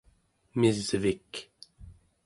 misvik 0.59 1.31